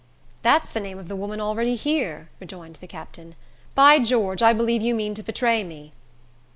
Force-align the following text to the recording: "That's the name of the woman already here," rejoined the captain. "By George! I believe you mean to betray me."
"That's 0.41 0.71
the 0.71 0.79
name 0.79 0.97
of 0.97 1.09
the 1.09 1.15
woman 1.15 1.39
already 1.39 1.75
here," 1.75 2.27
rejoined 2.39 2.77
the 2.77 2.87
captain. 2.87 3.35
"By 3.75 3.99
George! 3.99 4.41
I 4.41 4.51
believe 4.51 4.81
you 4.81 4.95
mean 4.95 5.13
to 5.13 5.21
betray 5.21 5.63
me." 5.63 5.91